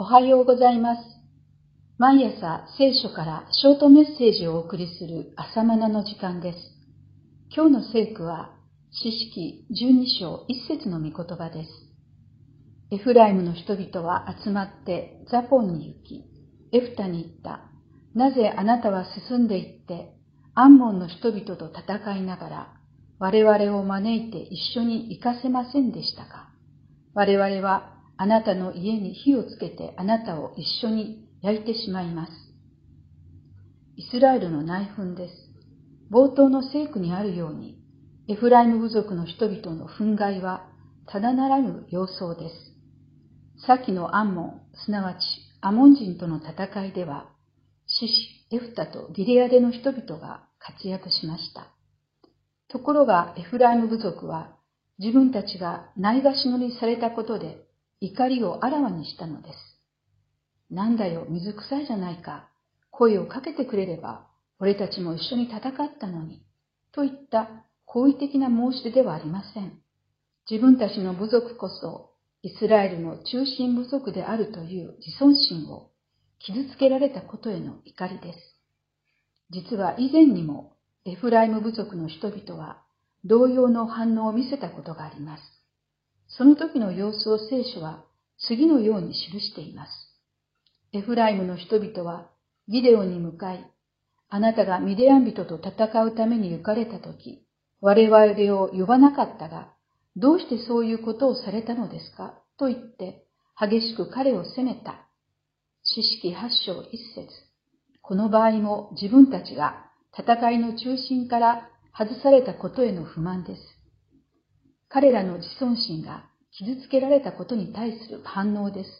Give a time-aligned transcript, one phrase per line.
[0.00, 1.00] おはようございます。
[1.98, 6.58] 毎朝聖書からショートメッセージをお送りする朝マナの時間です。
[7.52, 8.52] 今日の聖句は、
[8.92, 11.70] 詩式12章1節の御言葉です。
[12.92, 16.24] エフライムの人々は集まってザポンに行き、
[16.72, 17.62] エフタに行った。
[18.14, 20.14] なぜあなたは進んで行って、
[20.54, 22.68] アンモンの人々と戦いながら、
[23.18, 26.50] 我々を招いて一緒に行かせませんでしたか？
[27.14, 32.32] 我々はあなたの家に火をつけてあなたを一緒に焼いてしまいます。
[33.96, 35.34] イスラエルの内紛です。
[36.10, 37.78] 冒頭の聖句にあるように、
[38.28, 40.66] エフライム部族の人々の憤慨は
[41.06, 42.54] ただならぬ様相です。
[43.66, 45.18] 先のアンモン、すなわち
[45.60, 47.30] アモン人との戦いでは、
[47.86, 51.68] シシ、エフタとギレアデの人々が活躍しました。
[52.68, 54.56] ところがエフライム部族は
[54.98, 57.67] 自分たちがないがしのりされたことで
[58.00, 59.54] 怒りをあらわにしたのです。
[60.70, 62.48] なんだよ、水臭いじゃないか。
[62.90, 64.26] 声をかけてくれれば、
[64.60, 65.62] 俺たちも一緒に戦っ
[65.98, 66.42] たのに。
[66.92, 67.48] といった
[67.84, 69.80] 好意的な申し出ではありません。
[70.50, 72.10] 自分たちの部族こそ、
[72.42, 75.90] イスラエルの中心部族であるという自尊心を
[76.38, 78.38] 傷つけられたことへの怒りです。
[79.50, 82.82] 実は以前にもエフライム部族の人々は
[83.24, 85.42] 同様の反応を見せたことがあります。
[86.28, 88.04] その時の様子を聖書は
[88.46, 89.90] 次のように記しています。
[90.92, 92.30] エフライムの人々は
[92.68, 93.70] ギデオに向かい、
[94.28, 97.44] あなたがミディアン人と戦うために行かれた時、
[97.80, 99.72] 我々を呼ばなかったが、
[100.16, 102.34] どうしてそういうことをされたのですか？
[102.58, 103.24] と言って、
[103.58, 105.06] 激しく彼を責めた。
[105.82, 107.28] 知識八章一節。
[108.02, 113.77] この場合も自分たちが戦いの中心から外されたことへの不満です。
[114.90, 118.90] 彼らの自尊心が傷つけられたことに対する反応です。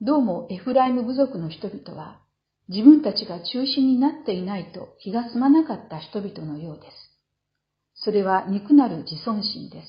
[0.00, 2.20] どうもエフライム部族の人々は
[2.68, 6.92] 自分たちが中心になっていないと気が済まなかった人々のようです。
[7.94, 9.86] それは憎なる自尊心です。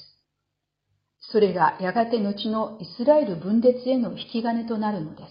[1.31, 5.29] それがやがて後のイスラエル分裂への引き金となるのです。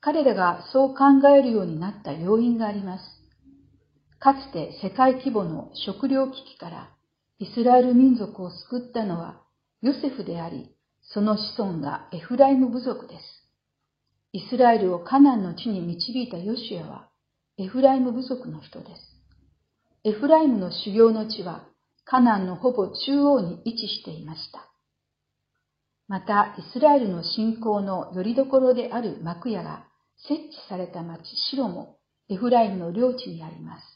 [0.00, 3.04] 彼らがそう考えるようになった要因があります。
[4.18, 6.93] かつて世界規模の食糧危機から
[7.44, 9.42] イスラエル民族を救ったのは
[9.82, 13.22] ヨセフであり、その子孫がエフライム部族です。
[14.32, 17.10] イスラエルをカナンの地に導いたヨシアは
[17.58, 18.90] エフライム部族の人です。
[20.04, 21.66] エフライムの修行の地は
[22.06, 24.66] カナンのほぼ中央に位置していました。
[26.08, 29.84] また、イスラエルの信仰の拠り所である幕屋が
[30.28, 31.98] 設置された町シロも
[32.30, 33.93] エフライムの領地にあります。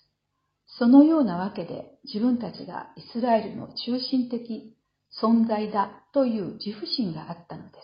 [0.79, 4.77] そのようなわけで自分たちがイスラエルの中心的
[5.21, 7.79] 存在だという自負心があったので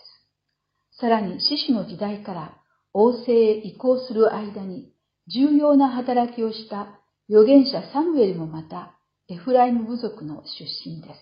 [0.93, 0.99] す。
[0.99, 2.57] さらに獅子の時代から
[2.93, 4.93] 王政へ移行する間に
[5.27, 6.87] 重要な働きをした
[7.29, 8.93] 預言者サムエルもまた
[9.27, 11.19] エフライム部族の出身です。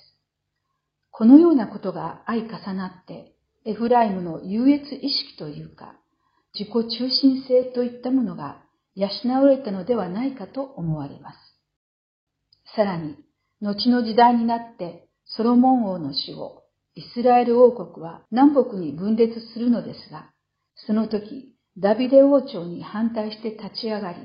[1.10, 3.34] このようなことが相重なって
[3.66, 5.96] エフライムの優越意識というか
[6.54, 8.62] 自己中心性といったものが
[8.96, 9.08] 養
[9.42, 11.53] われたのではないかと思われます。
[12.76, 13.16] さらに、
[13.62, 16.64] 後の時代になってソロモン王の死後、
[16.96, 20.32] イスラエル王国は南北に分裂するのですが、
[20.76, 24.18] その時、ダビデ王朝に反対して立ち上がり、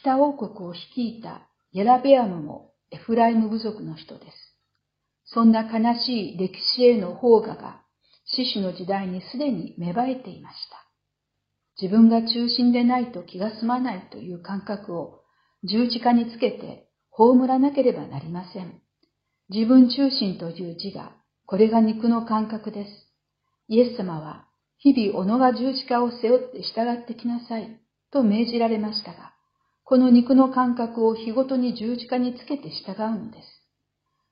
[0.00, 4.32] 北王国を率いたヤラベアムもエフライム部族の人です。
[5.24, 7.82] そんな悲しい歴史への邦画が、
[8.26, 10.86] 死守の時代にすでに芽生えていました。
[11.80, 15.20] 自分が中心でないと気が済まないという感覚を
[15.64, 16.85] 十字架につけて
[17.18, 18.82] 葬らなければなりません。
[19.48, 21.12] 自分中心という字が、
[21.46, 22.90] これが肉の感覚です。
[23.68, 24.44] イエス様は、
[24.78, 29.32] 日々己が十字架を背負って従ってきなさい、と命じられましたが、
[29.84, 33.62] この肉の感覚を日ごとに十字架につけて従うのです。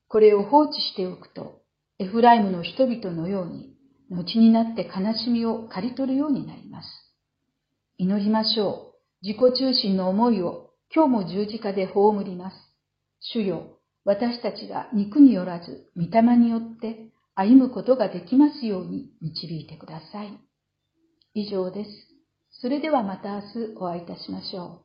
[0.09, 1.62] これを放置しておくと、
[1.99, 3.75] エフライムの人々のように、
[4.11, 6.89] 後になって悲しみを刈り取るようになります。
[7.97, 8.92] 祈りましょ
[9.22, 9.27] う。
[9.27, 12.73] 自己中心の思いを今日も十字架で葬ります。
[13.32, 20.38] 主よ、私たちが肉によらず、御霊によって歩むことができますように導いてください。
[21.34, 21.91] 以上です。
[22.60, 24.84] それではまた明日お会いいたしましょう。